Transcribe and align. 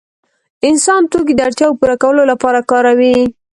انسان 0.67 1.01
توکي 1.11 1.33
د 1.35 1.41
اړتیاوو 1.47 1.79
پوره 1.81 1.95
کولو 2.03 2.23
لپاره 2.31 2.59
کاروي. 2.71 3.15